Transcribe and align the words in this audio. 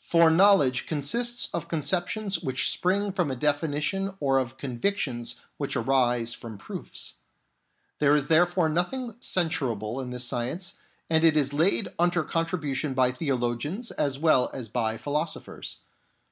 For 0.00 0.30
knowledge 0.30 0.84
consists 0.84 1.48
of 1.54 1.68
conceptions 1.68 2.40
which 2.40 2.68
spring 2.68 3.12
from 3.12 3.30
a 3.30 3.36
definition 3.36 4.14
or 4.18 4.38
of 4.40 4.56
convictions 4.56 5.36
which 5.58 5.76
arise 5.76 6.34
from 6.34 6.58
proofs. 6.58 7.14
There 8.00 8.16
is 8.16 8.26
therefore 8.26 8.68
nothing 8.68 9.14
censurable 9.20 10.00
in 10.00 10.10
this 10.10 10.24
science, 10.24 10.74
and 11.08 11.22
it 11.22 11.36
is 11.36 11.52
laid 11.52 11.86
under 12.00 12.24
contribution 12.24 12.94
by 12.94 13.12
theologians 13.12 13.92
as 13.92 14.18
well 14.18 14.50
as 14.52 14.68
by 14.68 14.96
philosophers. 14.96 15.76